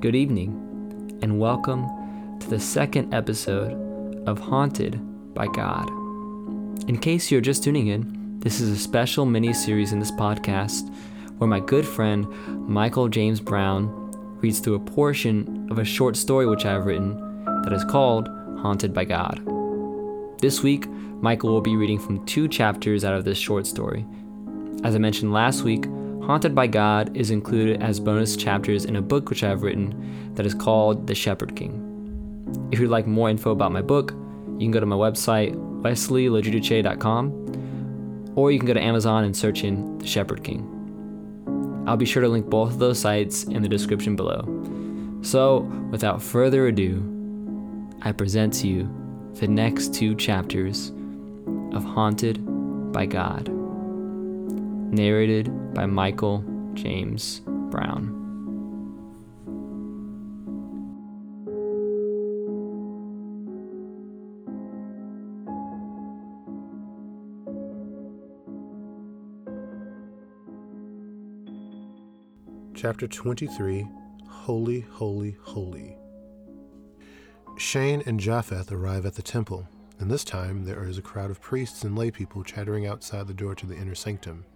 [0.00, 1.86] good evening, and welcome
[2.38, 4.98] to the second episode of Haunted
[5.34, 5.90] by God.
[6.88, 10.90] In case you're just tuning in, this is a special mini series in this podcast
[11.36, 12.26] where my good friend
[12.66, 13.90] Michael James Brown
[14.40, 18.26] reads through a portion of a short story which I have written that is called
[18.62, 19.42] Haunted by God.
[20.40, 24.06] This week, Michael will be reading from two chapters out of this short story.
[24.82, 25.84] As I mentioned last week,
[26.30, 30.30] Haunted by God is included as bonus chapters in a book which I have written
[30.36, 32.68] that is called The Shepherd King.
[32.70, 38.32] If you'd like more info about my book, you can go to my website, wesleylogiudice.com,
[38.36, 41.84] or you can go to Amazon and search in The Shepherd King.
[41.88, 44.44] I'll be sure to link both of those sites in the description below.
[45.22, 47.02] So, without further ado,
[48.02, 48.88] I present to you
[49.40, 50.92] the next two chapters
[51.72, 52.38] of Haunted
[52.92, 53.59] by God,
[54.90, 58.16] narrated by Michael James Brown.
[72.74, 73.86] Chapter 23
[74.26, 75.96] Holy, Holy, Holy.
[77.58, 81.42] Shane and Japheth arrive at the temple, and this time there is a crowd of
[81.42, 84.46] priests and laypeople chattering outside the door to the inner sanctum.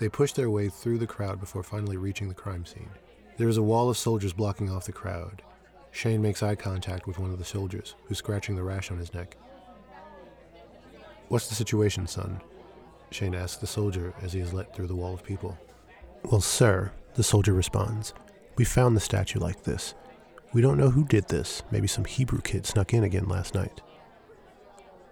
[0.00, 2.88] They push their way through the crowd before finally reaching the crime scene.
[3.36, 5.42] There is a wall of soldiers blocking off the crowd.
[5.90, 9.12] Shane makes eye contact with one of the soldiers, who's scratching the rash on his
[9.12, 9.36] neck.
[11.28, 12.40] What's the situation, son?
[13.10, 15.58] Shane asks the soldier as he is let through the wall of people.
[16.24, 18.14] Well, sir, the soldier responds,
[18.56, 19.94] we found the statue like this.
[20.54, 21.62] We don't know who did this.
[21.70, 23.82] Maybe some Hebrew kid snuck in again last night.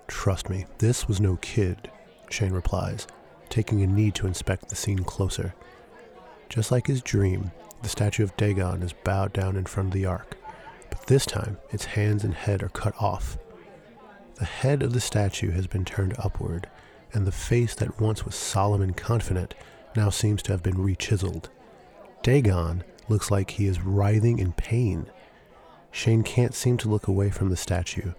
[0.06, 1.90] Trust me, this was no kid,
[2.30, 3.06] Shane replies,
[3.48, 5.54] taking a knee to inspect the scene closer.
[6.48, 7.50] Just like his dream,
[7.82, 10.36] the statue of Dagon is bowed down in front of the ark,
[10.90, 13.38] but this time its hands and head are cut off.
[14.36, 16.68] The head of the statue has been turned upward,
[17.12, 19.54] and the face that once was solemn and confident
[19.96, 21.46] now seems to have been rechiseled.
[22.22, 25.06] Dagon looks like he is writhing in pain.
[25.90, 28.12] Shane can't seem to look away from the statue.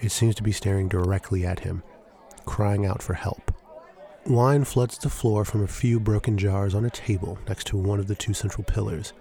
[0.00, 1.82] It seems to be staring directly at him,
[2.44, 3.51] crying out for help.
[4.26, 7.98] Wine floods the floor from a few broken jars on a table next to one
[7.98, 9.12] of the two central pillars.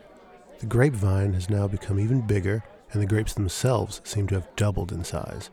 [0.59, 4.91] The grapevine has now become even bigger, and the grapes themselves seem to have doubled
[4.91, 5.50] in size.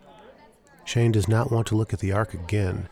[0.84, 2.90] Shane does not want to look at the ark again,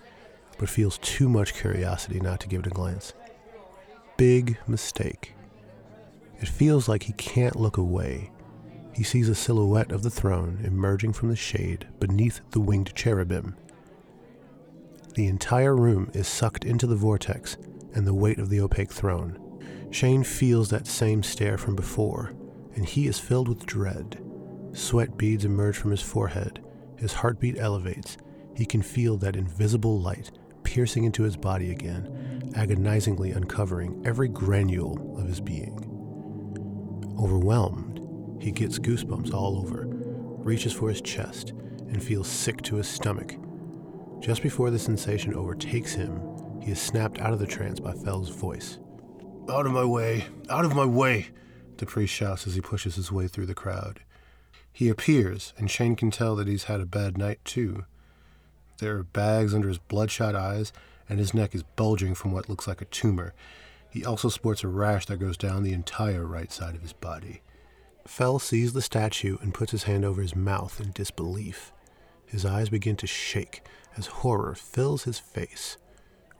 [0.58, 3.12] but feels too much curiosity not to give it a glance.
[4.16, 5.34] Big mistake.
[6.40, 8.30] It feels like he can't look away.
[8.94, 13.56] He sees a silhouette of the throne emerging from the shade beneath the winged cherubim.
[15.16, 17.56] The entire room is sucked into the vortex
[17.94, 19.38] and the weight of the opaque throne.
[19.90, 22.34] Shane feels that same stare from before,
[22.74, 24.22] and he is filled with dread.
[24.74, 26.62] Sweat beads emerge from his forehead.
[26.98, 28.18] His heartbeat elevates.
[28.54, 30.32] He can feel that invisible light
[30.64, 35.78] piercing into his body again, agonizingly uncovering every granule of his being.
[37.18, 41.54] Overwhelmed, he gets goosebumps all over, reaches for his chest,
[41.88, 43.36] and feels sick to his stomach.
[44.20, 46.20] Just before the sensation overtakes him,
[46.62, 48.78] he is snapped out of the trance by Fell's voice.
[49.48, 50.24] Out of my way!
[50.50, 51.28] Out of my way!
[51.76, 54.00] The priest shouts as he pushes his way through the crowd.
[54.72, 57.84] He appears, and Shane can tell that he's had a bad night too.
[58.78, 60.72] There are bags under his bloodshot eyes,
[61.08, 63.32] and his neck is bulging from what looks like a tumor.
[63.88, 67.42] He also sports a rash that goes down the entire right side of his body.
[68.06, 71.72] Fell sees the statue and puts his hand over his mouth in disbelief.
[72.26, 73.62] His eyes begin to shake
[73.96, 75.76] as horror fills his face.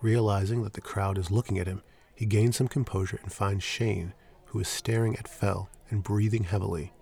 [0.03, 1.83] Realizing that the crowd is looking at him,
[2.15, 4.13] he gains some composure and finds Shane,
[4.47, 6.93] who is staring at Fell and breathing heavily.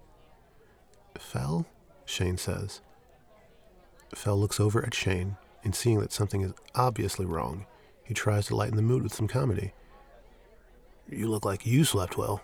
[1.19, 1.67] Fell?
[2.05, 2.81] Shane says.
[4.15, 7.67] Fell looks over at Shane, and seeing that something is obviously wrong,
[8.05, 9.73] he tries to lighten the mood with some comedy.
[11.09, 12.43] You look like you slept well.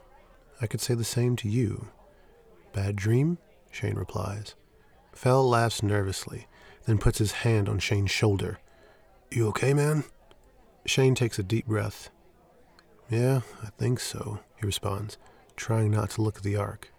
[0.61, 1.89] I could say the same to you.
[2.73, 3.39] Bad dream?
[3.71, 4.55] Shane replies.
[5.13, 6.47] Fell laughs nervously,
[6.87, 8.59] then puts his hand on Shane's shoulder.
[9.31, 10.05] You okay, man?
[10.87, 12.11] Shane takes a deep breath.
[13.09, 15.19] Yeah, I think so, he responds,
[15.57, 16.93] trying not to look at the ark.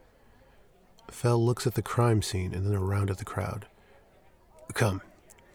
[1.10, 3.66] Fell looks at the crime scene and then around at the crowd.
[4.74, 5.02] Come,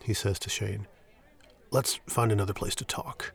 [0.03, 0.87] he says to Shane.
[1.71, 3.33] Let's find another place to talk.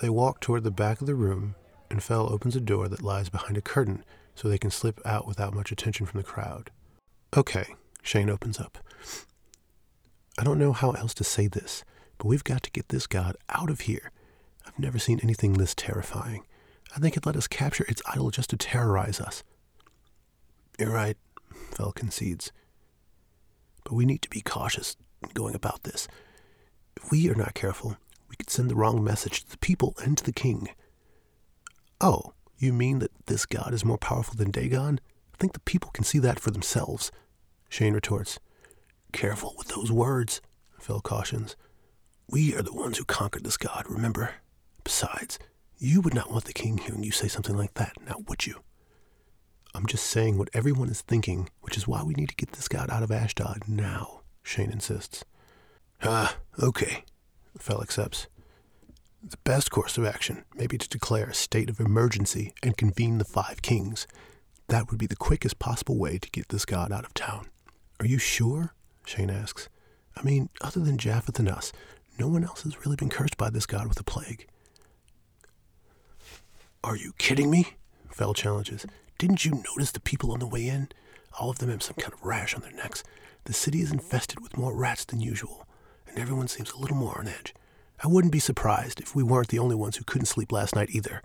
[0.00, 1.54] They walk toward the back of the room,
[1.90, 4.04] and Fell opens a door that lies behind a curtain
[4.34, 6.70] so they can slip out without much attention from the crowd.
[7.36, 8.78] Okay, Shane opens up.
[10.38, 11.84] I don't know how else to say this,
[12.18, 14.10] but we've got to get this god out of here.
[14.66, 16.44] I've never seen anything this terrifying.
[16.94, 19.42] I think it let us capture its idol just to terrorize us.
[20.78, 21.16] You're right,
[21.72, 22.52] Fell concedes.
[23.84, 24.96] But we need to be cautious
[25.34, 26.08] going about this.
[26.96, 27.96] If we are not careful,
[28.28, 30.68] we could send the wrong message to the people and to the king.
[32.00, 35.00] Oh, you mean that this god is more powerful than Dagon?
[35.34, 37.10] I think the people can see that for themselves.
[37.70, 38.38] Shane retorts.
[39.12, 40.42] Careful with those words,
[40.78, 41.56] Phil cautions.
[42.28, 44.34] We are the ones who conquered this god, remember?
[44.84, 45.38] Besides,
[45.78, 48.60] you would not want the king hearing you say something like that, now would you?
[49.74, 52.68] I'm just saying what everyone is thinking, which is why we need to get this
[52.68, 55.24] god out of Ashdod now, Shane insists.
[56.02, 57.04] Ah, okay,
[57.58, 58.26] Fell accepts.
[59.22, 63.18] The best course of action may be to declare a state of emergency and convene
[63.18, 64.06] the five kings.
[64.68, 67.49] That would be the quickest possible way to get this god out of town.
[68.00, 68.72] Are you sure?
[69.04, 69.68] Shane asks.
[70.16, 71.70] I mean, other than Japheth and us,
[72.18, 74.46] no one else has really been cursed by this god with a plague.
[76.82, 77.74] Are you kidding me?
[78.10, 78.86] Fell challenges.
[79.18, 80.88] Didn't you notice the people on the way in?
[81.38, 83.04] All of them have some kind of rash on their necks.
[83.44, 85.66] The city is infested with more rats than usual,
[86.08, 87.54] and everyone seems a little more on edge.
[88.02, 90.88] I wouldn't be surprised if we weren't the only ones who couldn't sleep last night
[90.90, 91.20] either.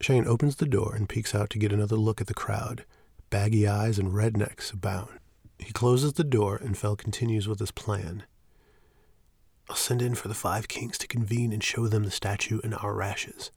[0.00, 2.86] Shane opens the door and peeks out to get another look at the crowd.
[3.28, 5.10] Baggy eyes and red necks abound.
[5.58, 8.24] He closes the door and Fell continues with his plan.
[9.68, 12.74] I'll send in for the five kings to convene and show them the statue and
[12.74, 13.50] our rashes.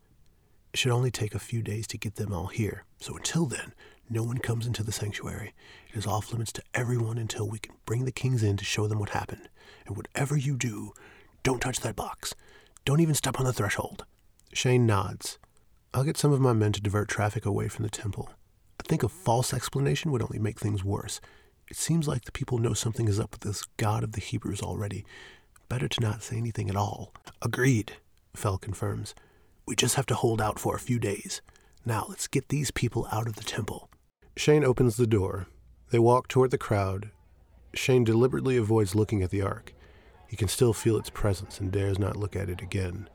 [0.73, 3.73] It should only take a few days to get them all here, so until then,
[4.09, 5.53] no one comes into the sanctuary.
[5.89, 8.87] It is off limits to everyone until we can bring the kings in to show
[8.87, 9.49] them what happened.
[9.85, 10.93] And whatever you do,
[11.43, 12.33] don't touch that box.
[12.85, 14.05] Don't even step on the threshold.
[14.51, 15.37] Shane nods.
[15.93, 18.31] I'll get some of my men to divert traffic away from the temple.
[18.79, 21.21] I think a false explanation would only make things worse.
[21.69, 24.61] It seems like the people know something is up with this God of the Hebrews
[24.61, 25.05] already.
[25.67, 27.13] Better to not say anything at all.
[27.43, 27.93] Agreed,
[28.35, 29.13] Fell confirms.
[29.67, 31.41] We just have to hold out for a few days.
[31.85, 33.89] Now let's get these people out of the temple.
[34.35, 35.47] Shane opens the door.
[35.91, 37.11] They walk toward the crowd.
[37.75, 39.73] Shane deliberately avoids looking at the ark.
[40.27, 43.09] He can still feel its presence and dares not look at it again.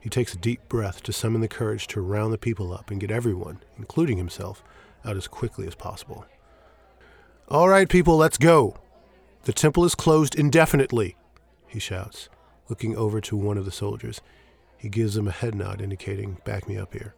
[0.00, 3.00] He takes a deep breath to summon the courage to round the people up and
[3.00, 4.64] get everyone, including himself,
[5.04, 6.24] out as quickly as possible.
[7.50, 8.76] All right, people, let's go.
[9.42, 11.16] The temple is closed indefinitely,
[11.66, 12.28] he shouts,
[12.68, 14.20] looking over to one of the soldiers.
[14.78, 17.16] He gives him a head nod indicating, back me up here.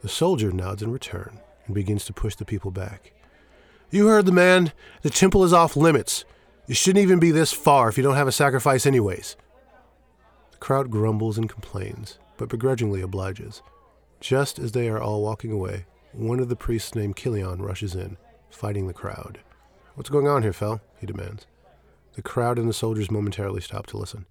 [0.00, 3.12] The soldier nods in return and begins to push the people back.
[3.90, 4.72] You heard the man.
[5.02, 6.24] The temple is off limits.
[6.66, 9.36] You shouldn't even be this far if you don't have a sacrifice, anyways.
[10.52, 13.60] The crowd grumbles and complains, but begrudgingly obliges.
[14.20, 18.16] Just as they are all walking away, one of the priests named Kilion rushes in,
[18.50, 19.40] fighting the crowd.
[19.94, 20.80] What's going on here, Fell?
[20.98, 21.46] he demands.
[22.14, 24.26] The crowd and the soldiers momentarily stop to listen.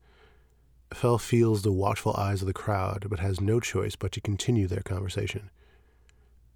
[0.94, 4.68] Fell feels the watchful eyes of the crowd, but has no choice but to continue
[4.68, 5.50] their conversation.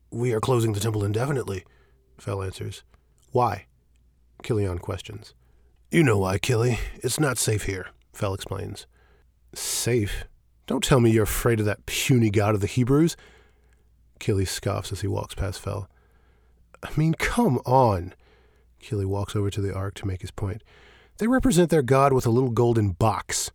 [0.10, 1.64] We are closing the temple indefinitely,
[2.18, 2.84] Fell answers.
[3.32, 3.66] Why?
[4.44, 5.34] Kilion questions.
[5.90, 6.80] You know why, Killy.
[6.96, 8.88] It's not safe here, Fell explains.
[9.54, 10.26] Safe?
[10.68, 13.18] Don't tell me you're afraid of that puny god of the Hebrews.
[14.20, 15.90] Killy scoffs as he walks past Fell.
[16.84, 18.14] I mean, come on.
[18.80, 20.64] Killy walks over to the ark to make his point.
[21.18, 23.52] They represent their god with a little golden box.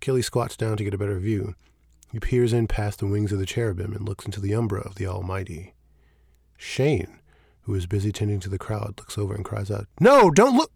[0.00, 1.54] Killy squats down to get a better view.
[2.12, 4.96] He peers in past the wings of the cherubim and looks into the umbra of
[4.96, 5.74] the Almighty.
[6.56, 7.18] Shane,
[7.62, 10.72] who is busy tending to the crowd, looks over and cries out, No, don't look!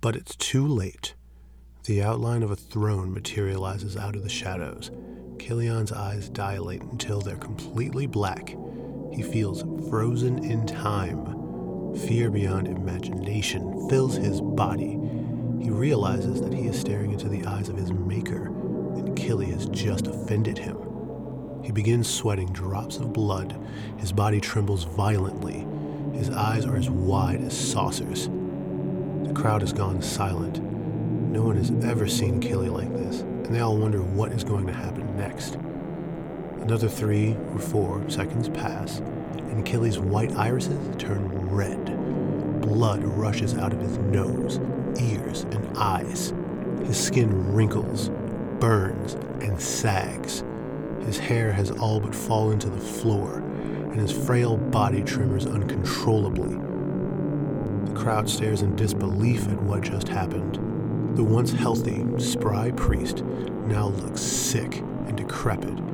[0.00, 1.14] But it's too late.
[1.84, 4.90] The outline of a throne materializes out of the shadows.
[5.38, 8.56] Kilion's eyes dilate until they're completely black.
[9.12, 11.94] He feels frozen in time.
[12.06, 14.98] Fear beyond imagination fills his body.
[15.60, 18.46] He realizes that he is staring into the eyes of his maker,
[18.96, 20.78] and Killy has just offended him.
[21.62, 23.56] He begins sweating drops of blood.
[23.98, 25.66] His body trembles violently.
[26.14, 28.28] His eyes are as wide as saucers.
[29.24, 30.60] The crowd has gone silent.
[30.62, 34.66] No one has ever seen Killy like this, and they all wonder what is going
[34.66, 35.56] to happen next.
[36.62, 41.84] Another three or four seconds pass, and Killy's white irises turn red.
[42.62, 44.60] Blood rushes out of his nose,
[45.00, 46.32] ears, and eyes.
[46.86, 48.10] His skin wrinkles,
[48.60, 50.44] burns, and sags.
[51.04, 56.54] His hair has all but fallen to the floor, and his frail body tremors uncontrollably.
[57.86, 60.54] The crowd stares in disbelief at what just happened.
[61.16, 63.24] The once healthy, spry priest
[63.66, 65.91] now looks sick and decrepit.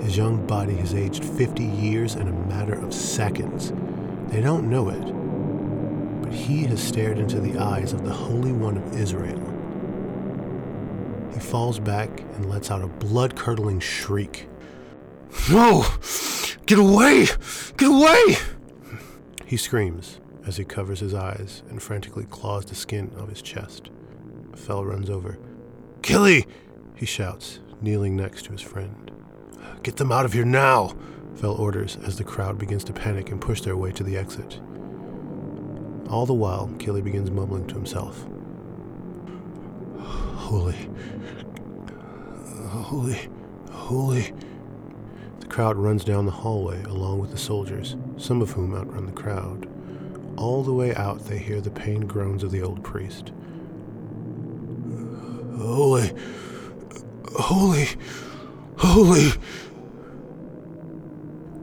[0.00, 3.72] His young body has aged 50 years in a matter of seconds.
[4.32, 8.76] They don't know it, but he has stared into the eyes of the Holy One
[8.76, 9.38] of Israel.
[11.34, 14.48] He falls back and lets out a blood curdling shriek.
[15.50, 15.84] No!
[16.66, 17.26] Get away!
[17.76, 18.36] Get away!
[19.46, 23.90] He screams as he covers his eyes and frantically claws the skin of his chest.
[24.54, 25.38] Fell runs over.
[26.02, 26.46] Killy!
[26.94, 29.07] he shouts, kneeling next to his friend.
[29.82, 30.94] Get them out of here now!
[31.36, 34.60] Fell orders as the crowd begins to panic and push their way to the exit.
[36.08, 38.26] All the while, Killy begins mumbling to himself.
[39.98, 40.88] Holy,
[42.66, 43.28] holy,
[43.70, 44.32] holy.
[45.40, 49.12] The crowd runs down the hallway along with the soldiers, some of whom outrun the
[49.12, 49.68] crowd.
[50.36, 53.32] All the way out, they hear the pained groans of the old priest.
[55.58, 56.12] Holy,
[57.36, 57.88] holy,
[58.78, 59.32] holy.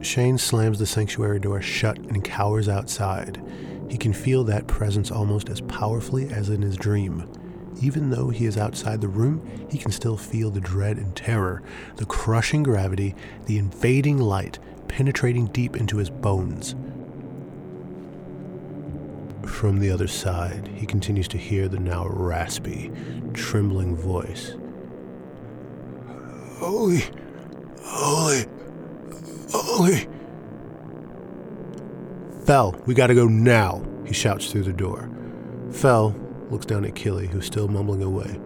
[0.01, 3.41] Shane slams the sanctuary door shut and cowers outside.
[3.89, 7.29] He can feel that presence almost as powerfully as in his dream.
[7.81, 11.61] Even though he is outside the room, he can still feel the dread and terror,
[11.97, 16.75] the crushing gravity, the invading light penetrating deep into his bones.
[19.45, 22.91] From the other side, he continues to hear the now raspy,
[23.33, 24.55] trembling voice.
[26.57, 27.03] Holy,
[27.83, 28.45] holy,
[29.51, 30.07] holy.
[32.45, 35.09] Fell, we gotta go now, he shouts through the door.
[35.71, 36.15] Fell
[36.49, 38.39] looks down at Killy, who's still mumbling away.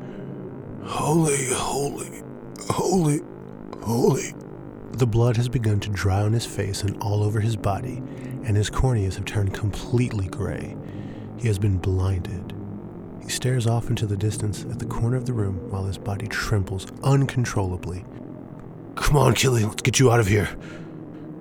[0.84, 2.24] Holy, holy,
[2.70, 3.22] holy,
[3.84, 4.34] holy.
[4.94, 7.98] The blood has begun to dry on his face and all over his body,
[8.44, 10.76] and his corneas have turned completely gray.
[11.38, 12.54] He has been blinded.
[13.30, 16.26] He stares off into the distance at the corner of the room while his body
[16.28, 18.04] trembles uncontrollably.
[18.96, 20.50] Come on, Killy, let's get you out of here,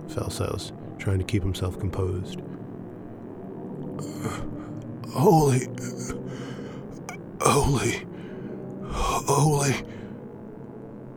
[0.09, 2.43] Fell says, trying to keep himself composed.
[3.99, 4.43] Uh,
[5.13, 5.67] holy,
[7.41, 8.07] holy,
[8.91, 9.75] holy.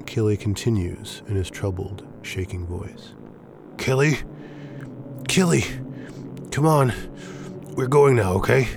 [0.05, 3.13] Killy continues in his troubled, shaking voice.
[3.77, 4.19] Killy?
[5.27, 5.65] Killy!
[6.51, 6.93] Come on.
[7.75, 8.69] We're going now, okay?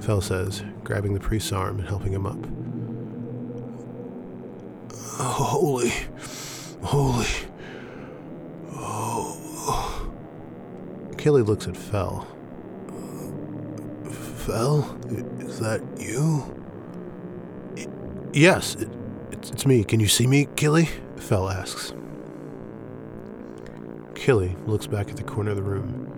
[0.00, 2.44] Fell says, grabbing the priest's arm and helping him up.
[5.20, 5.92] Holy,
[6.82, 7.28] holy,
[8.72, 10.10] oh.
[11.16, 12.26] Killy looks at Fell.
[14.10, 14.98] Fell?
[15.38, 16.42] Is that you?
[18.32, 18.88] Yes, it,
[19.30, 19.84] it's, it's me.
[19.84, 20.88] Can you see me, Killy?
[21.18, 21.94] Fell asks.
[24.16, 26.08] Killy looks back at the corner of the room.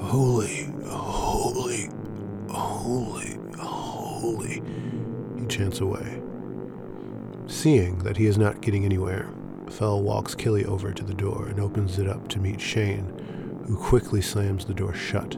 [0.00, 1.90] Holy, holy,
[2.52, 4.62] holy, holy,
[5.38, 6.22] he chants away.
[7.46, 9.32] Seeing that he is not getting anywhere,
[9.68, 13.76] Fell walks Killy over to the door and opens it up to meet Shane, who
[13.76, 15.36] quickly slams the door shut.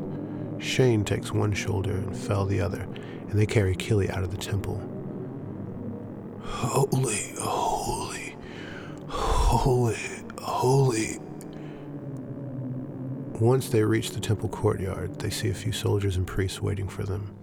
[0.58, 2.82] Shane takes one shoulder and Fell the other,
[3.28, 4.80] and they carry Killy out of the temple.
[6.42, 8.36] Holy, holy,
[9.08, 9.96] holy,
[10.40, 11.18] holy.
[13.40, 17.02] Once they reach the temple courtyard, they see a few soldiers and priests waiting for
[17.02, 17.34] them.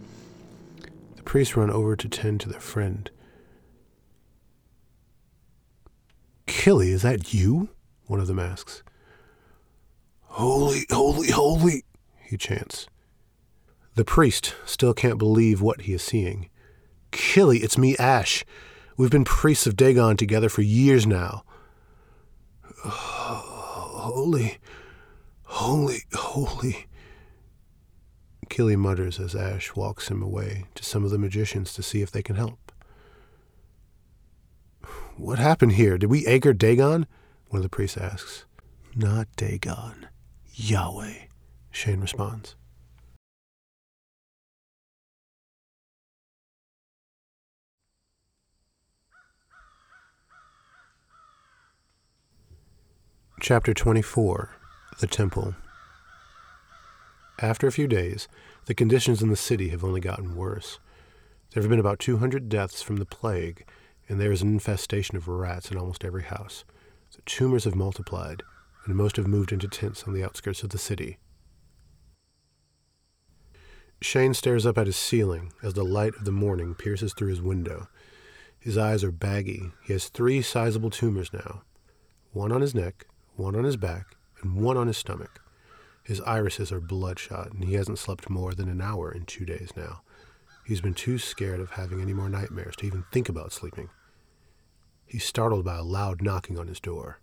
[1.17, 3.12] The priests run over to tend to their friend.
[6.48, 7.69] Killy, is that you?
[8.07, 8.83] One of them asks.
[10.24, 11.83] Holy, holy, holy,
[12.24, 12.88] he chants.
[13.95, 16.50] The priest still can't believe what he is seeing.
[17.12, 18.45] Killy, it's me, Ash.
[18.95, 21.43] We've been priests of Dagon together for years now.
[22.86, 24.57] Holy,
[25.51, 26.88] holy, holy.
[28.50, 32.10] Killy mutters as Ash walks him away to some of the magicians to see if
[32.10, 32.72] they can help.
[35.17, 35.98] What happened here?
[35.98, 37.05] Did we anchor Dagon?
[37.50, 38.46] One of the priests asks.
[38.96, 40.08] Not Dagon.
[40.53, 41.13] Yahweh,
[41.70, 42.55] Shane responds.
[53.41, 54.61] Chapter 24
[55.00, 55.55] The Temple
[57.39, 58.27] After a few days,
[58.65, 60.79] the conditions in the city have only gotten worse.
[61.51, 63.65] There have been about 200 deaths from the plague,
[64.07, 66.65] and there is an infestation of rats in almost every house.
[67.15, 68.43] The tumors have multiplied,
[68.86, 71.17] and most have moved into tents on the outskirts of the city.
[74.01, 77.41] Shane stares up at his ceiling as the light of the morning pierces through his
[77.41, 77.88] window.
[78.60, 79.71] His eyes are baggy.
[79.83, 81.63] He has three sizable tumors now
[82.33, 85.41] one on his neck, one on his back, and one on his stomach.
[86.03, 89.71] His irises are bloodshot, and he hasn't slept more than an hour in two days
[89.75, 90.01] now.
[90.65, 93.89] He's been too scared of having any more nightmares to even think about sleeping.
[95.05, 97.19] He's startled by a loud knocking on his door.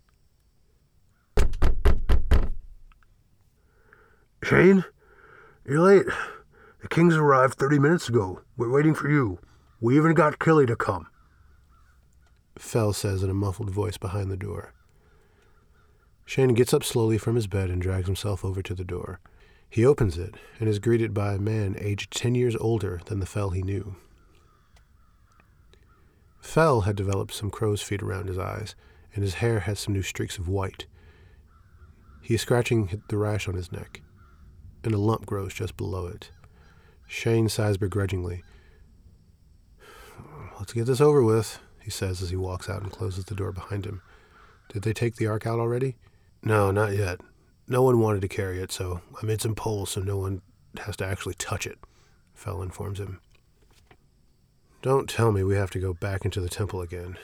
[4.42, 4.84] Shane?
[5.66, 6.06] You're late.
[6.80, 8.42] The Kings arrived 30 minutes ago.
[8.56, 9.38] We're waiting for you.
[9.80, 11.08] We even got Killy to come.
[12.56, 14.72] Fell says in a muffled voice behind the door.
[16.28, 19.18] Shane gets up slowly from his bed and drags himself over to the door.
[19.70, 23.25] He opens it and is greeted by a man aged ten years older than the
[23.25, 23.97] Fell he knew.
[26.38, 28.75] Fell had developed some crow's feet around his eyes,
[29.14, 30.85] and his hair had some new streaks of white.
[32.20, 34.02] He is scratching the rash on his neck,
[34.85, 36.30] and a lump grows just below it.
[37.06, 38.44] Shane sighs begrudgingly.
[40.58, 43.50] Let's get this over with, he says as he walks out and closes the door
[43.50, 44.02] behind him.
[44.68, 45.97] Did they take the ark out already?
[46.42, 47.21] No, not yet.
[47.66, 50.42] No one wanted to carry it, so I made some poles so no one
[50.78, 51.78] has to actually touch it,
[52.35, 53.21] Fell informs him.
[54.80, 57.18] Don't tell me we have to go back into the temple again,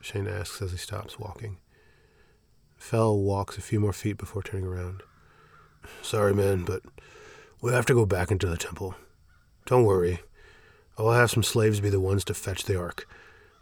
[0.00, 1.58] Shane asks as he stops walking.
[2.76, 5.02] Fell walks a few more feet before turning around.
[6.02, 6.82] Sorry, man, but
[7.62, 8.96] we have to go back into the temple.
[9.66, 10.20] Don't worry.
[10.98, 13.08] I'll have some slaves be the ones to fetch the ark.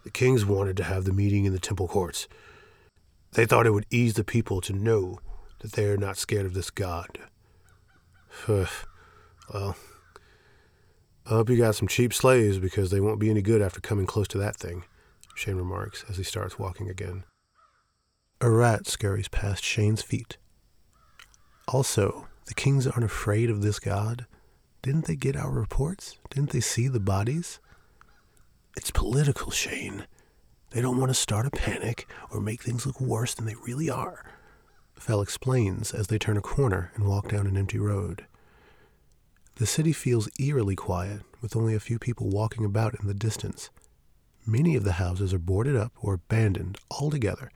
[0.03, 2.27] The kings wanted to have the meeting in the temple courts.
[3.35, 5.19] They thought it would ease the people to know
[5.59, 7.19] that they are not scared of this god.
[8.47, 8.67] well,
[9.53, 14.05] I hope you got some cheap slaves because they won't be any good after coming
[14.05, 14.85] close to that thing,
[15.35, 17.25] Shane remarks as he starts walking again.
[18.39, 20.37] A rat scurries past Shane's feet.
[21.67, 24.27] Also, the kings aren't afraid of this god.
[24.81, 26.19] Didn't they get our reports?
[26.29, 27.59] Didn't they see the bodies?
[28.77, 30.05] It's political, Shane.
[30.75, 33.89] They don't want to start a panic or make things look worse than they really
[33.89, 34.25] are.
[34.99, 38.25] Fell explains as they turn a corner and walk down an empty road.
[39.55, 43.69] The city feels eerily quiet, with only a few people walking about in the distance.
[44.45, 47.49] Many of the houses are boarded up or abandoned altogether.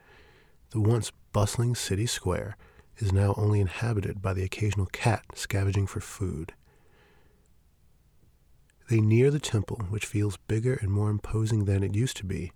[0.70, 2.56] The once bustling city square
[3.00, 6.54] is now only inhabited by the occasional cat scavenging for food.
[8.90, 12.53] They near the temple, which feels bigger and more imposing than it used to be.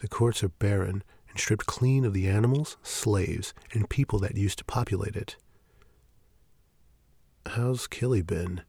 [0.00, 4.58] The courts are barren and stripped clean of the animals, slaves, and people that used
[4.58, 5.36] to populate it.
[7.46, 8.62] How's Killy been?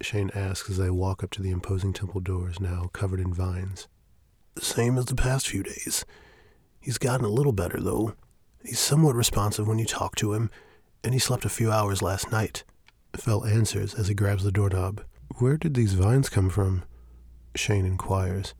[0.00, 3.88] Shane asks as they walk up to the imposing temple doors, now covered in vines.
[4.54, 6.04] The same as the past few days.
[6.80, 8.14] He's gotten a little better, though.
[8.64, 10.50] He's somewhat responsive when you talk to him,
[11.02, 12.64] and he slept a few hours last night.
[13.16, 15.02] Fell answers as he grabs the doorknob.
[15.38, 16.84] Where did these vines come from?
[17.54, 18.54] Shane inquires.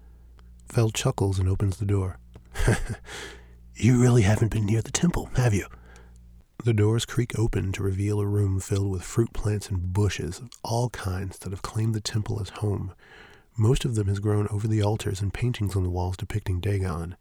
[0.69, 2.19] Fell chuckles and opens the door.
[3.75, 5.67] you really haven't been near the temple, have you?
[6.65, 10.51] The doors creak open to reveal a room filled with fruit plants and bushes of
[10.63, 12.93] all kinds that have claimed the temple as home.
[13.57, 17.17] Most of them has grown over the altars and paintings on the walls depicting Dagon.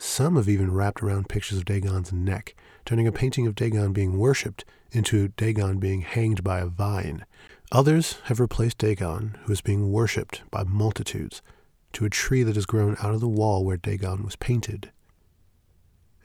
[0.00, 4.16] Some have even wrapped around pictures of Dagon's neck, turning a painting of Dagon being
[4.16, 7.26] worshipped into Dagon being hanged by a vine.
[7.72, 11.42] Others have replaced Dagon, who is being worshipped by multitudes,
[11.98, 14.92] to a tree that has grown out of the wall where Dagon was painted.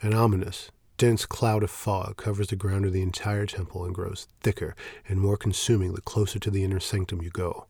[0.03, 4.27] An ominous, dense cloud of fog covers the ground of the entire temple and grows
[4.41, 4.75] thicker
[5.09, 7.65] and more consuming the closer to the inner sanctum you go.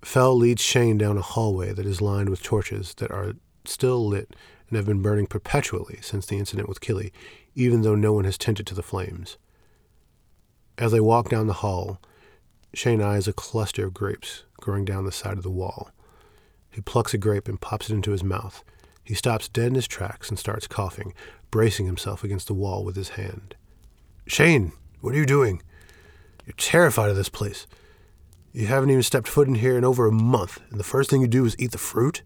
[0.00, 3.32] Fell leads Shane down a hallway that is lined with torches that are
[3.64, 4.36] still lit
[4.68, 7.12] and have been burning perpetually since the incident with Killy,
[7.56, 9.38] even though no one has tended to the flames.
[10.78, 12.00] As they walk down the hall,
[12.72, 15.90] Shane eyes a cluster of grapes growing down the side of the wall.
[16.76, 18.62] He plucks a grape and pops it into his mouth.
[19.02, 21.14] He stops dead in his tracks and starts coughing,
[21.50, 23.56] bracing himself against the wall with his hand.
[24.26, 25.62] Shane, what are you doing?
[26.44, 27.66] You're terrified of this place.
[28.52, 31.22] You haven't even stepped foot in here in over a month, and the first thing
[31.22, 32.20] you do is eat the fruit?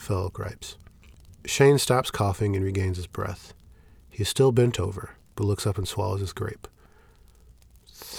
[0.00, 0.76] Fell gripes.
[1.44, 3.54] Shane stops coughing and regains his breath.
[4.08, 6.66] He is still bent over, but looks up and swallows his grape.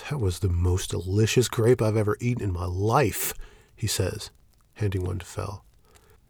[0.10, 3.34] That was the most delicious grape I've ever eaten in my life,
[3.76, 4.32] he says,
[4.82, 5.63] handing one to Fell.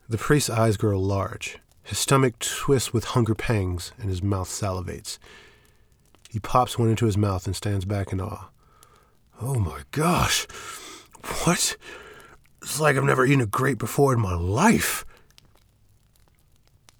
[0.07, 1.57] The priest's eyes grow large.
[1.81, 5.17] His stomach twists with hunger pangs, and his mouth salivates.
[6.29, 8.49] He pops one into his mouth and stands back in awe.
[9.41, 10.45] Oh my gosh!
[11.43, 11.75] What?
[12.61, 15.03] It's like I've never eaten a grape before in my life.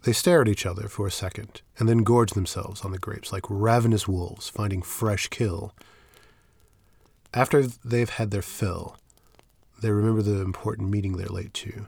[0.03, 3.31] They stare at each other for a second, and then gorge themselves on the grapes
[3.31, 5.75] like ravenous wolves finding fresh kill.
[7.33, 8.97] After they've had their fill,
[9.81, 11.87] they remember the important meeting they're late to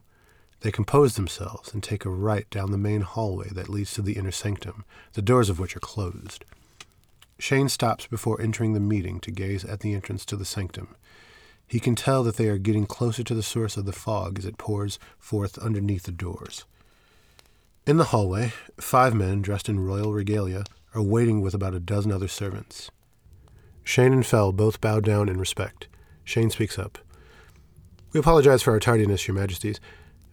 [0.64, 4.14] they compose themselves and take a right down the main hallway that leads to the
[4.14, 6.46] inner sanctum, the doors of which are closed.
[7.38, 10.96] Shane stops before entering the meeting to gaze at the entrance to the sanctum.
[11.68, 14.46] He can tell that they are getting closer to the source of the fog as
[14.46, 16.64] it pours forth underneath the doors.
[17.86, 20.64] In the hallway, five men dressed in royal regalia
[20.96, 22.90] are waiting with about a dozen other servants.
[23.84, 25.90] Shane and Fell both bow down in respect.
[26.24, 27.00] Shane speaks up.
[28.14, 29.80] We apologize for our tardiness, Your Majesties.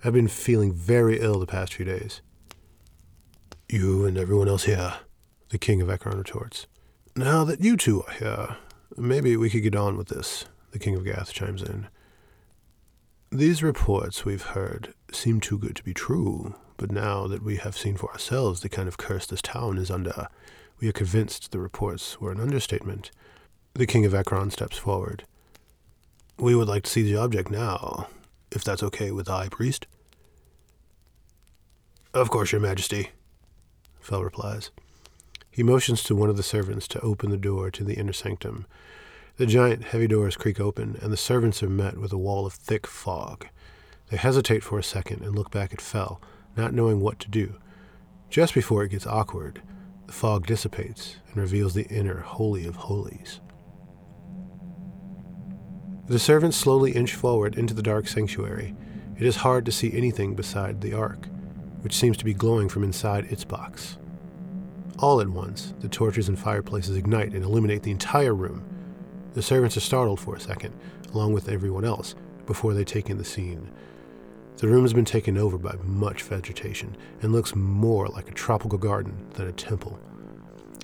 [0.04, 2.20] I've been feeling very ill the past few days.
[3.70, 4.96] You and everyone else here,
[5.48, 6.66] the king of Ekron retorts.
[7.16, 8.56] Now that you two are here,
[8.98, 11.88] maybe we could get on with this, the King of Gath chimes in.
[13.32, 17.78] These reports we've heard seem too good to be true, but now that we have
[17.78, 20.28] seen for ourselves the kind of curse this town is under,
[20.80, 23.10] we are convinced the reports were an understatement.
[23.72, 25.24] The King of Ekron steps forward.
[26.40, 28.08] We would like to see the object now,
[28.50, 29.86] if that's okay with the High Priest.
[32.14, 33.10] Of course, Your Majesty,
[34.00, 34.70] Fell replies.
[35.50, 38.64] He motions to one of the servants to open the door to the inner sanctum.
[39.36, 42.54] The giant, heavy doors creak open, and the servants are met with a wall of
[42.54, 43.46] thick fog.
[44.08, 46.22] They hesitate for a second and look back at Fell,
[46.56, 47.56] not knowing what to do.
[48.30, 49.60] Just before it gets awkward,
[50.06, 53.40] the fog dissipates and reveals the inner Holy of Holies.
[56.10, 58.74] The servants slowly inch forward into the dark sanctuary.
[59.16, 61.28] It is hard to see anything beside the ark,
[61.82, 63.96] which seems to be glowing from inside its box.
[64.98, 68.64] All at once, the torches and fireplaces ignite and illuminate the entire room.
[69.34, 70.74] The servants are startled for a second,
[71.14, 73.70] along with everyone else, before they take in the scene.
[74.56, 78.80] The room has been taken over by much vegetation and looks more like a tropical
[78.80, 80.00] garden than a temple.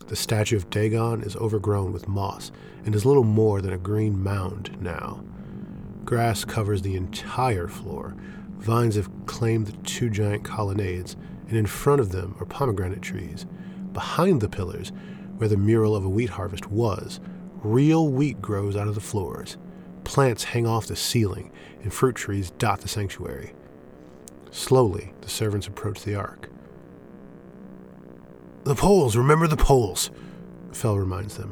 [0.09, 2.53] The statue of Dagon is overgrown with moss
[2.85, 5.25] and is little more than a green mound now.
[6.05, 8.15] Grass covers the entire floor.
[8.59, 11.17] Vines have claimed the two giant colonnades,
[11.49, 13.47] and in front of them are pomegranate trees.
[13.93, 14.93] Behind the pillars,
[15.39, 17.19] where the mural of a wheat harvest was,
[17.63, 19.57] real wheat grows out of the floors.
[20.05, 21.51] Plants hang off the ceiling,
[21.83, 23.53] and fruit trees dot the sanctuary.
[24.53, 26.49] Slowly, the servants approach the ark.
[28.67, 30.11] The poles, remember the poles,
[30.73, 31.51] Fell reminds them.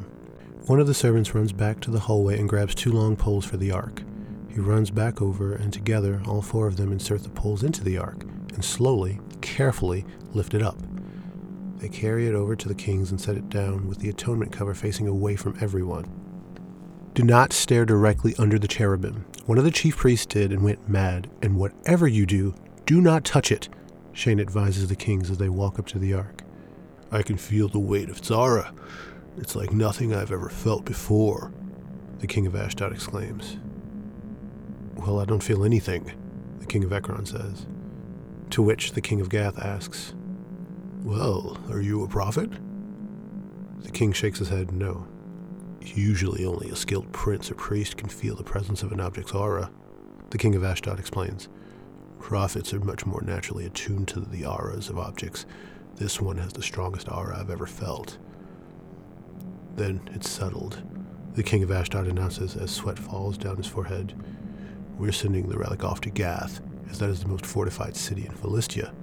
[0.65, 3.55] One of the servants runs back to the hallway and grabs two long poles for
[3.55, 4.03] the ark.
[4.49, 7.97] He runs back over, and together, all four of them insert the poles into the
[7.97, 8.23] ark
[8.53, 10.77] and slowly, carefully lift it up.
[11.77, 14.73] They carry it over to the kings and set it down with the atonement cover
[14.73, 16.11] facing away from everyone.
[17.13, 19.23] Do not stare directly under the cherubim.
[19.45, 23.23] One of the chief priests did and went mad, and whatever you do, do not
[23.23, 23.69] touch it,
[24.11, 26.34] Shane advises the kings as they walk up to the ark.
[27.11, 28.73] I can feel the weight of Zara.
[29.37, 31.51] It's like nothing I've ever felt before,
[32.19, 33.57] the king of Ashdod exclaims.
[34.95, 36.11] Well, I don't feel anything,
[36.59, 37.65] the king of Ekron says.
[38.51, 40.13] To which the king of Gath asks,
[41.03, 42.49] Well, are you a prophet?
[43.83, 45.07] The king shakes his head no.
[45.81, 49.69] Usually only a skilled prince or priest can feel the presence of an object's aura,
[50.31, 51.49] the king of Ashdod explains.
[52.19, 55.45] Prophets are much more naturally attuned to the auras of objects.
[55.95, 58.17] This one has the strongest aura I've ever felt.
[59.75, 60.81] Then it's settled.
[61.35, 64.13] The king of Ashdod announces as sweat falls down his forehead.
[64.97, 68.31] We're sending the relic off to Gath, as that is the most fortified city in
[68.31, 68.93] Philistia.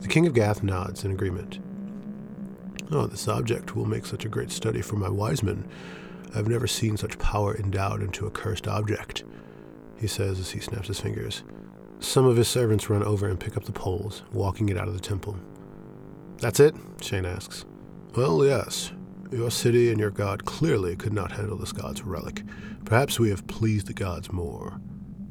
[0.00, 1.58] The king of Gath nods in agreement.
[2.92, 5.68] Oh, this object will make such a great study for my wise men.
[6.34, 9.24] I've never seen such power endowed into a cursed object,
[9.96, 11.42] he says as he snaps his fingers.
[11.98, 14.94] Some of his servants run over and pick up the poles, walking it out of
[14.94, 15.36] the temple.
[16.38, 16.74] That's it?
[17.00, 17.64] Shane asks.
[18.14, 18.92] Well, yes.
[19.30, 22.42] Your city and your god clearly could not handle this god's relic.
[22.84, 24.80] Perhaps we have pleased the gods more,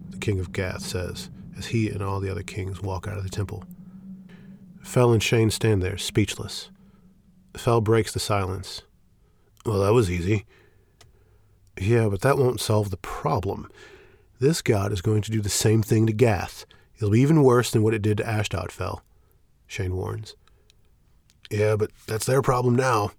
[0.09, 3.23] the king of Gath says, as he and all the other kings walk out of
[3.23, 3.63] the temple.
[4.81, 6.69] Fell and Shane stand there, speechless.
[7.55, 8.81] Fell breaks the silence.
[9.65, 10.45] Well, that was easy.
[11.79, 13.69] Yeah, but that won't solve the problem.
[14.39, 16.65] This god is going to do the same thing to Gath.
[16.97, 19.03] It'll be even worse than what it did to Ashdod Fell,
[19.67, 20.35] Shane warns.
[21.49, 23.11] Yeah, but that's their problem now,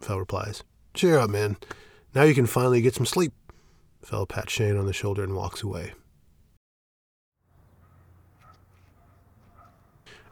[0.00, 0.62] Fell replies.
[0.94, 1.56] Cheer up, man.
[2.14, 3.32] Now you can finally get some sleep.
[4.02, 5.92] Fell pats Shane on the shoulder and walks away.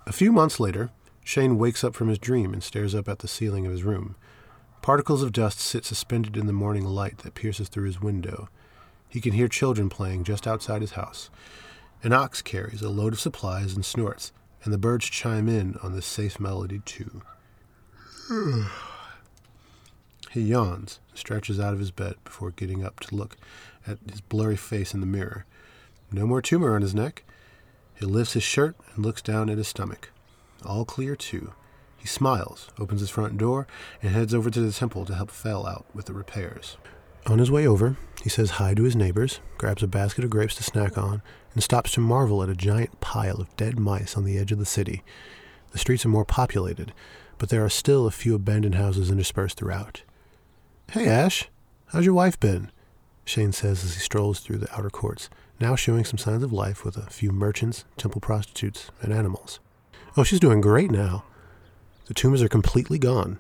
[0.06, 0.90] A few months later,
[1.22, 4.16] Shane wakes up from his dream and stares up at the ceiling of his room.
[4.80, 8.48] Particles of dust sit suspended in the morning light that pierces through his window.
[9.08, 11.28] He can hear children playing just outside his house.
[12.02, 14.32] An ox carries a load of supplies and snorts,
[14.64, 17.20] and the birds chime in on this safe melody too.
[20.31, 23.37] he yawns stretches out of his bed before getting up to look
[23.87, 25.47] at his blurry face in the mirror.
[26.12, 27.25] No more tumor on his neck.
[27.95, 30.11] He lifts his shirt and looks down at his stomach.
[30.64, 31.53] All clear, too.
[31.97, 33.67] He smiles, opens his front door,
[34.03, 36.77] and heads over to the temple to help Fell out with the repairs.
[37.27, 40.55] On his way over, he says hi to his neighbors, grabs a basket of grapes
[40.57, 41.23] to snack on,
[41.55, 44.59] and stops to marvel at a giant pile of dead mice on the edge of
[44.59, 45.03] the city.
[45.73, 46.93] The streets are more populated,
[47.38, 50.03] but there are still a few abandoned houses interspersed throughout.
[50.90, 51.48] Hey, Ash,
[51.87, 52.70] how's your wife been?
[53.24, 55.29] Shane says as he strolls through the outer courts,
[55.61, 59.61] now showing some signs of life with a few merchants, temple prostitutes, and animals.
[60.16, 61.24] Oh, she's doing great now.
[62.07, 63.38] The tumors are completely gone.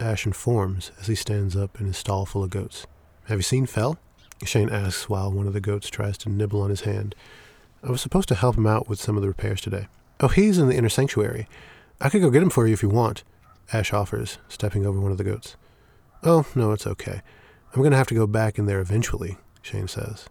[0.00, 2.86] Ash informs as he stands up in his stall full of goats.
[3.24, 3.98] Have you seen Fell?
[4.44, 7.14] Shane asks while one of the goats tries to nibble on his hand.
[7.82, 9.86] I was supposed to help him out with some of the repairs today.
[10.18, 11.46] Oh, he's in the inner sanctuary.
[12.00, 13.24] I could go get him for you if you want,
[13.72, 15.56] Ash offers, stepping over one of the goats.
[16.22, 17.20] Oh, no, it's okay.
[17.72, 20.26] I'm going to have to go back in there eventually, Shane says.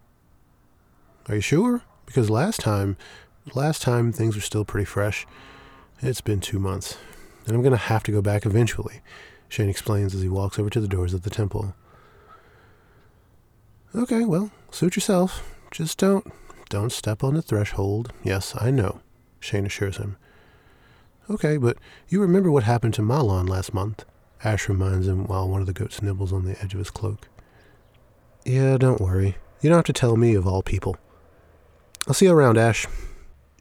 [1.27, 1.83] Are you sure?
[2.05, 2.97] Because last time,
[3.53, 5.27] last time things were still pretty fresh.
[6.01, 6.97] It's been two months,
[7.45, 9.01] and I'm going to have to go back eventually,
[9.47, 11.75] Shane explains as he walks over to the doors of the temple.
[13.95, 15.43] Okay, well, suit yourself.
[15.71, 16.25] Just don't,
[16.69, 18.11] don't step on the threshold.
[18.23, 19.01] Yes, I know,
[19.39, 20.17] Shane assures him.
[21.29, 24.03] Okay, but you remember what happened to Malon last month?
[24.43, 27.27] Ash reminds him while one of the goats nibbles on the edge of his cloak.
[28.45, 29.37] Yeah, don't worry.
[29.61, 30.97] You don't have to tell me of all people.
[32.07, 32.87] I'll see you around, Ash.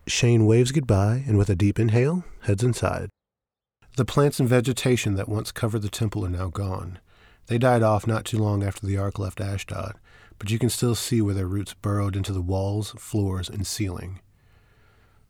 [0.07, 3.11] Shane waves goodbye and with a deep inhale, heads inside.
[3.97, 7.01] The plants and vegetation that once covered the temple are now gone.
[7.49, 9.97] They died off not too long after the Ark left Ashdod,
[10.39, 14.21] but you can still see where their roots burrowed into the walls, floors, and ceiling.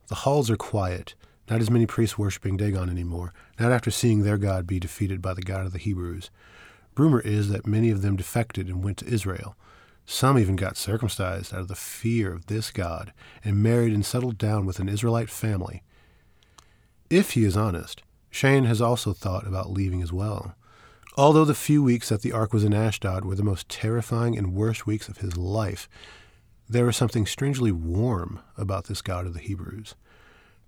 [0.09, 1.14] The halls are quiet,
[1.48, 5.34] not as many priests worshiping Dagon anymore, not after seeing their god be defeated by
[5.34, 6.30] the God of the Hebrews.
[6.96, 9.56] Rumor is that many of them defected and went to Israel.
[10.04, 13.12] Some even got circumcised out of the fear of this God
[13.44, 15.82] and married and settled down with an Israelite family.
[17.11, 20.54] If he is honest, Shane has also thought about leaving as well.
[21.16, 24.54] Although the few weeks that the ark was in Ashdod were the most terrifying and
[24.54, 25.88] worst weeks of his life,
[26.68, 29.94] there was something strangely warm about this God of the Hebrews.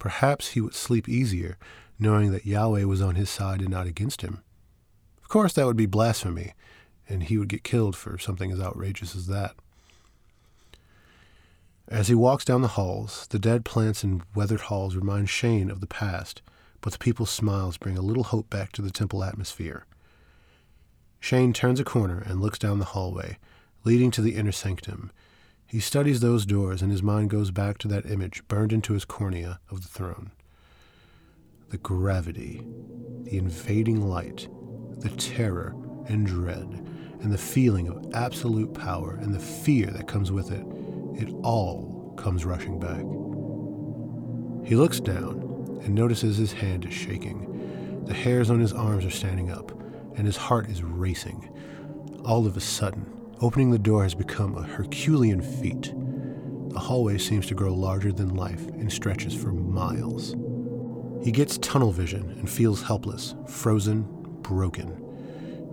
[0.01, 1.57] Perhaps he would sleep easier
[2.01, 4.43] knowing that Yahweh was on his side and not against him.
[5.23, 6.55] Of course, that would be blasphemy,
[7.09, 9.55] and he would get killed for something as outrageous as that.
[11.87, 15.81] As he walks down the halls, the dead plants and weathered halls remind Shane of
[15.81, 16.41] the past,
[16.81, 19.85] but the people's smiles bring a little hope back to the temple atmosphere.
[21.19, 23.37] Shane turns a corner and looks down the hallway,
[23.85, 25.11] leading to the inner sanctum,
[25.71, 29.05] he studies those doors, and his mind goes back to that image burned into his
[29.05, 30.33] cornea of the throne.
[31.69, 32.67] The gravity,
[33.23, 34.49] the invading light,
[34.99, 35.77] the terror
[36.09, 36.85] and dread,
[37.23, 40.67] and the feeling of absolute power and the fear that comes with it,
[41.23, 43.05] it all comes rushing back.
[44.69, 48.05] He looks down and notices his hand is shaking.
[48.07, 49.71] The hairs on his arms are standing up,
[50.17, 51.49] and his heart is racing.
[52.25, 55.95] All of a sudden, Opening the door has become a Herculean feat.
[56.73, 60.37] The hallway seems to grow larger than life and stretches for miles.
[61.25, 64.03] He gets tunnel vision and feels helpless, frozen,
[64.43, 64.95] broken.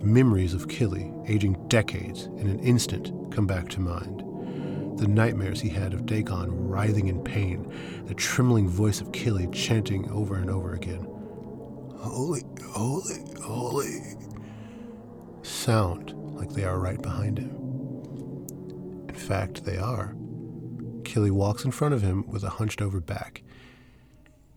[0.01, 4.23] Memories of Killy, aging decades in an instant, come back to mind.
[4.97, 7.69] The nightmares he had of Dagon writhing in pain,
[8.05, 11.05] the trembling voice of Killy chanting over and over again
[11.97, 14.15] Holy, holy, holy.
[15.41, 17.55] Sound like they are right behind him.
[19.09, 20.15] In fact, they are.
[21.03, 23.41] Killy walks in front of him with a hunched over back.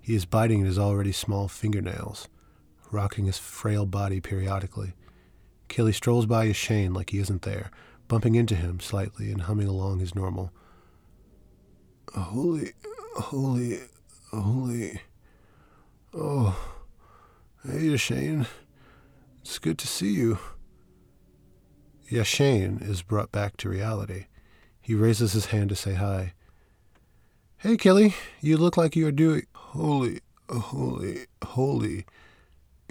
[0.01, 2.29] He is biting at his already small fingernails,
[2.91, 4.95] rocking his frail body periodically.
[5.69, 7.71] Killy strolls by his Shane like he isn't there,
[8.09, 10.53] bumping into him slightly and humming along his normal.
[12.13, 12.73] Holy,
[13.15, 13.79] holy,
[14.33, 15.01] holy.
[16.13, 16.59] Oh,
[17.65, 18.47] hey, Shane.
[19.43, 20.39] It's good to see you.
[22.11, 24.27] Yashane is brought back to reality.
[24.81, 26.33] He raises his hand to say hi.
[27.59, 29.47] Hey, Killy, you look like you are doing.
[29.55, 32.07] Holy, holy, holy,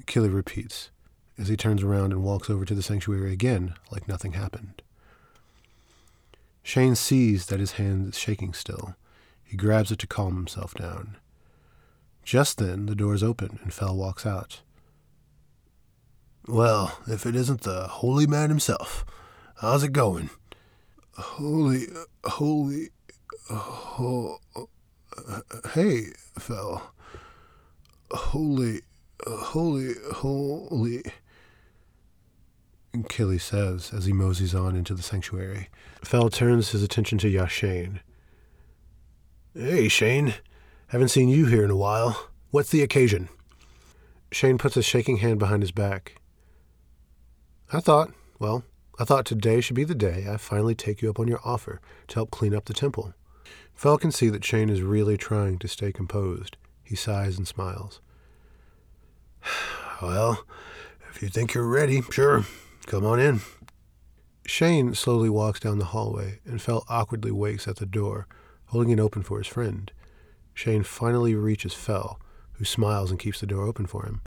[0.05, 0.89] Killy repeats
[1.37, 4.81] as he turns around and walks over to the sanctuary again like nothing happened.
[6.63, 8.95] Shane sees that his hand is shaking still.
[9.43, 11.17] He grabs it to calm himself down.
[12.23, 14.61] Just then, the doors open and Fell walks out.
[16.49, 19.05] Well, if it isn't the holy man himself,
[19.57, 20.31] how's it going?
[21.15, 21.83] Holy,
[22.25, 22.89] holy,
[23.47, 24.39] ho,
[25.75, 26.05] hey,
[26.39, 26.91] fell.
[28.09, 28.81] Holy,
[29.27, 31.03] holy, holy.
[33.09, 35.69] Killy says as he moseys on into the sanctuary.
[36.03, 37.99] Fell turns his attention to Yashane.
[39.53, 40.33] Hey, Shane.
[40.87, 42.31] Haven't seen you here in a while.
[42.49, 43.29] What's the occasion?
[44.31, 46.15] Shane puts a shaking hand behind his back.
[47.71, 48.63] I thought, well,
[48.97, 51.79] I thought today should be the day I finally take you up on your offer
[52.07, 53.13] to help clean up the temple.
[53.75, 56.57] Fell can see that Shane is really trying to stay composed.
[56.83, 58.01] He sighs and smiles.
[60.01, 60.45] Well,
[61.11, 62.45] if you think you're ready, sure,
[62.85, 63.41] come on in.
[64.45, 68.25] Shane slowly walks down the hallway and Fell awkwardly waits at the door,
[68.67, 69.91] holding it open for his friend.
[70.53, 72.17] Shane finally reaches Fell,
[72.53, 74.21] who smiles and keeps the door open for him.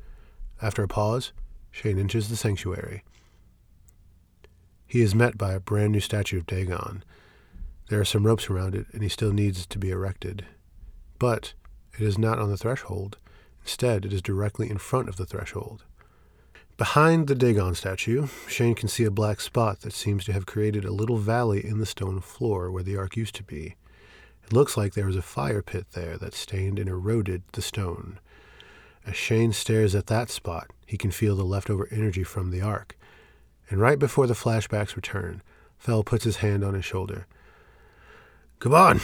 [0.61, 1.33] After a pause,
[1.71, 3.03] Shane enters the sanctuary.
[4.93, 7.03] He is met by a brand new statue of Dagon.
[7.89, 10.45] There are some ropes around it, and he still needs to be erected.
[11.19, 11.55] But
[11.99, 13.17] it is not on the threshold.
[13.63, 15.85] Instead, it is directly in front of the threshold.
[16.77, 20.85] Behind the Dagon statue, Shane can see a black spot that seems to have created
[20.85, 23.77] a little valley in the stone floor where the ark used to be.
[24.45, 28.19] It looks like there was a fire pit there that stained and eroded the stone.
[29.07, 32.99] As Shane stares at that spot, he can feel the leftover energy from the ark.
[33.73, 35.41] And right before the flashbacks return,
[35.79, 37.27] Fell puts his hand on his shoulder.
[38.59, 39.01] Come on,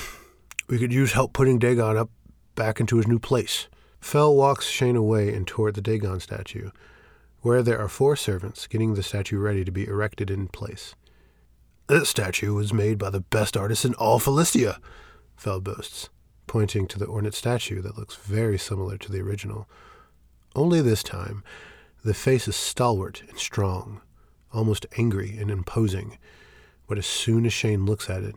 [0.69, 2.11] we could use help putting Dagon up
[2.55, 3.69] back into his new place.
[3.99, 6.71] Fell walks Shane away and toward the Dagon statue,
[7.41, 10.95] where there are four servants getting the statue ready to be erected in place.
[11.87, 14.81] This statue was made by the best artist in all Philistia,
[15.35, 16.11] Fell boasts,
[16.47, 19.67] pointing to the ornate statue that looks very similar to the original.
[20.55, 21.43] Only this time,
[22.05, 24.03] the face is stalwart and strong,
[24.53, 26.19] almost angry and imposing.
[26.87, 28.35] But as soon as Shane looks at it,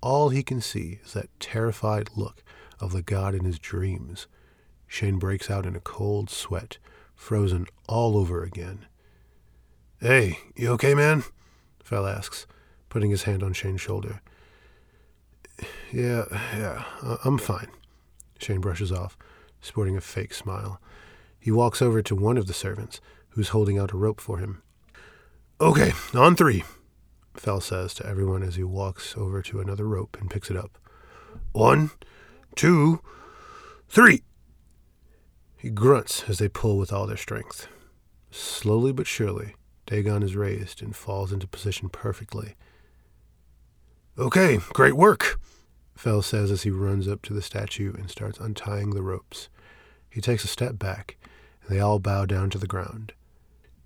[0.00, 2.42] all he can see is that terrified look
[2.80, 4.26] of the god in his dreams.
[4.86, 6.78] Shane breaks out in a cold sweat,
[7.14, 8.86] frozen all over again.
[10.00, 11.24] Hey, you okay, man?
[11.82, 12.46] Fell asks,
[12.88, 14.20] putting his hand on Shane's shoulder.
[15.90, 16.84] Yeah, yeah,
[17.24, 17.68] I'm fine.
[18.38, 19.16] Shane brushes off,
[19.60, 20.80] sporting a fake smile.
[21.38, 24.62] He walks over to one of the servants, who's holding out a rope for him.
[25.58, 26.64] Okay, on three,
[27.34, 30.76] Fell says to everyone as he walks over to another rope and picks it up.
[31.52, 31.92] One,
[32.54, 33.00] two,
[33.88, 34.22] three.
[35.56, 37.68] He grunts as they pull with all their strength.
[38.30, 39.54] Slowly but surely,
[39.86, 42.54] Dagon is raised and falls into position perfectly.
[44.18, 45.40] Okay, great work,
[45.94, 49.48] Fell says as he runs up to the statue and starts untying the ropes.
[50.10, 51.16] He takes a step back,
[51.62, 53.14] and they all bow down to the ground.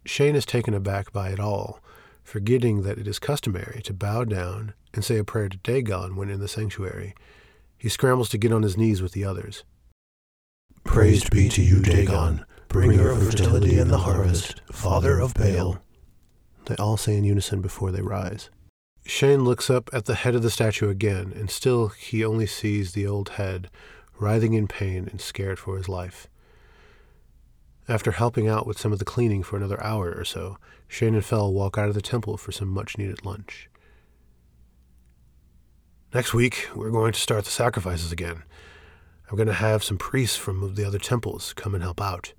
[0.04, 1.80] Shane is taken aback by it all,
[2.22, 6.30] forgetting that it is customary to bow down and say a prayer to Dagon when
[6.30, 7.14] in the sanctuary.
[7.76, 9.64] He scrambles to get on his knees with the others.
[10.84, 15.82] Praised be to you, Dagon, bringer of fertility and the harvest, father of Baal.
[16.66, 18.48] They all say in unison before they rise.
[19.04, 22.92] Shane looks up at the head of the statue again, and still he only sees
[22.92, 23.70] the old head,
[24.18, 26.28] writhing in pain and scared for his life.
[27.90, 31.24] After helping out with some of the cleaning for another hour or so, Shane and
[31.24, 33.68] Fell walk out of the temple for some much needed lunch.
[36.14, 38.44] Next week, we're going to start the sacrifices again.
[39.29, 42.33] I'm going to have some priests from the other temples come and help out,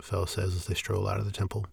[0.00, 1.66] Fell says as they stroll out of the temple.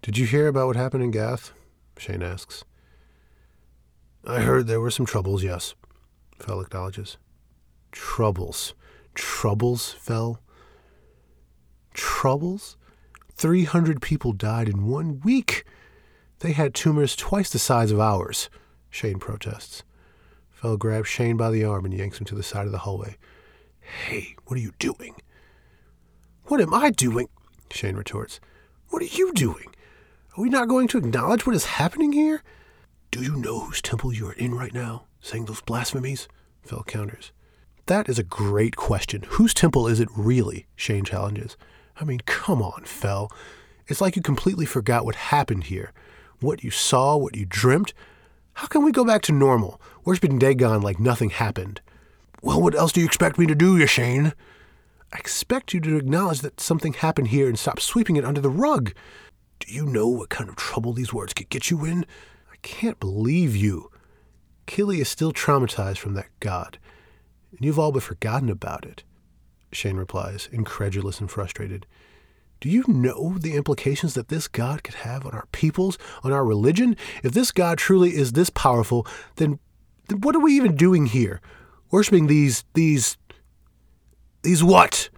[0.00, 1.52] Did you hear about what happened in Gath?
[1.98, 2.64] Shane asks.
[4.24, 5.74] I heard there were some troubles, yes,
[6.38, 7.18] Fell acknowledges.
[7.90, 8.72] Troubles.
[9.14, 10.40] Troubles, Fell?
[11.94, 12.76] Troubles?
[13.34, 15.64] 300 people died in one week.
[16.40, 18.50] They had tumors twice the size of ours,
[18.90, 19.82] Shane protests.
[20.50, 23.16] Fell grabs Shane by the arm and yanks him to the side of the hallway.
[23.80, 25.16] Hey, what are you doing?
[26.44, 27.28] What am I doing?
[27.70, 28.38] Shane retorts.
[28.90, 29.74] What are you doing?
[30.36, 32.42] Are we not going to acknowledge what is happening here?
[33.10, 36.28] Do you know whose temple you are in right now, saying those blasphemies?
[36.62, 37.32] Fell counters.
[37.86, 39.24] That is a great question.
[39.30, 40.66] Whose temple is it really?
[40.76, 41.56] Shane challenges.
[42.00, 43.30] I mean, come on, Fell.
[43.86, 45.92] It's like you completely forgot what happened here.
[46.40, 47.92] What you saw, what you dreamt.
[48.54, 51.80] How can we go back to normal, worshiping Dagon like nothing happened?
[52.42, 54.32] Well, what else do you expect me to do, Yashane?
[55.12, 58.50] I expect you to acknowledge that something happened here and stop sweeping it under the
[58.50, 58.94] rug.
[59.60, 62.04] Do you know what kind of trouble these words could get you in?
[62.50, 63.90] I can't believe you.
[64.66, 66.78] Killy is still traumatized from that god,
[67.50, 69.04] and you've all but forgotten about it.
[69.72, 71.86] Shane replies, incredulous and frustrated.
[72.60, 76.44] Do you know the implications that this God could have on our peoples, on our
[76.44, 76.96] religion?
[77.24, 79.06] If this God truly is this powerful,
[79.36, 79.58] then,
[80.08, 81.40] then what are we even doing here?
[81.90, 83.16] Worshipping these, these,
[84.42, 85.08] these what?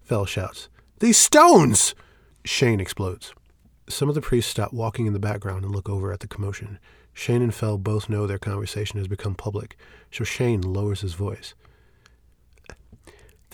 [0.00, 0.68] Fell shouts.
[1.00, 1.94] These stones!
[2.44, 3.34] Shane explodes.
[3.88, 6.78] Some of the priests stop walking in the background and look over at the commotion.
[7.12, 9.76] Shane and Fell both know their conversation has become public,
[10.10, 11.54] so Shane lowers his voice.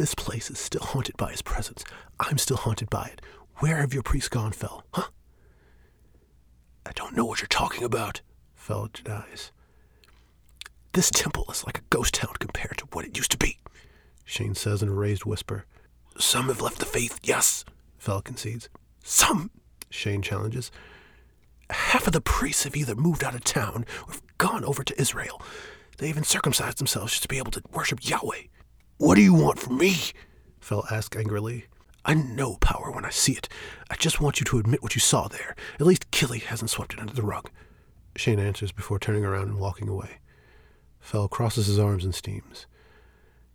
[0.01, 1.85] This place is still haunted by his presence.
[2.19, 3.21] I'm still haunted by it.
[3.57, 4.83] Where have your priests gone, Fell?
[4.95, 5.09] Huh?
[6.87, 8.23] I don't know what you're talking about,
[8.55, 9.53] Fell denies.
[10.95, 13.59] This temple is like a ghost town compared to what it used to be,
[14.25, 15.67] Shane says in a raised whisper.
[16.17, 17.67] Some have left the faith, yes,
[17.99, 18.71] Fell concedes.
[19.05, 19.51] Some,
[19.91, 20.71] Shane challenges.
[21.69, 24.99] Half of the priests have either moved out of town or have gone over to
[24.99, 25.43] Israel.
[25.99, 28.45] They even circumcised themselves just to be able to worship Yahweh.
[29.01, 29.97] What do you want from me?
[30.61, 31.65] Fell asked angrily.
[32.05, 33.49] I know power when I see it.
[33.89, 35.57] I just want you to admit what you saw there.
[35.77, 37.49] At least Killy hasn't swept it under the rug.
[38.15, 40.19] Shane answers before turning around and walking away.
[40.99, 42.67] Fell crosses his arms and steams.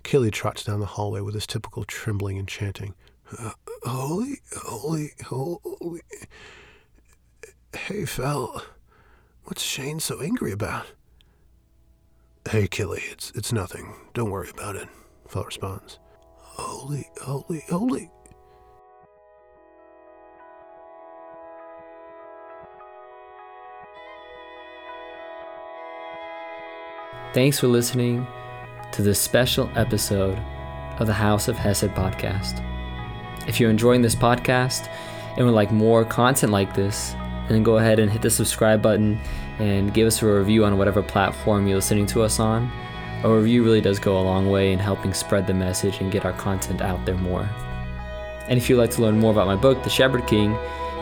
[0.02, 2.96] Killy trots down the hallway with his typical trembling and chanting,
[3.38, 3.52] uh,
[3.84, 6.02] Holy, holy, holy.
[7.72, 8.66] Hey, Fell,
[9.44, 10.88] what's Shane so angry about?
[12.50, 13.94] Hey, Killy, it's, it's nothing.
[14.16, 14.90] Don't worry about it,
[15.28, 16.00] Fell responds.
[16.38, 18.12] Holy, holy, holy.
[27.34, 28.26] Thanks for listening
[28.94, 30.38] to this special episode
[31.00, 32.64] of the House of Hesed podcast.
[33.46, 34.90] If you're enjoying this podcast
[35.36, 37.14] and would like more content like this,
[37.50, 39.20] then go ahead and hit the subscribe button
[39.60, 42.72] and give us a review on whatever platform you're listening to us on.
[43.24, 46.26] A review really does go a long way in helping spread the message and get
[46.26, 47.50] our content out there more.
[48.48, 50.56] And if you'd like to learn more about my book, The Shepherd King,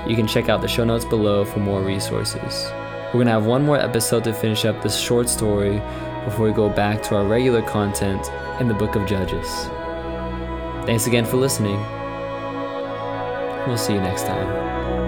[0.07, 2.65] you can check out the show notes below for more resources.
[3.07, 5.81] We're going to have one more episode to finish up this short story
[6.25, 9.47] before we go back to our regular content in the book of Judges.
[10.85, 11.79] Thanks again for listening.
[13.67, 15.02] We'll see you next time.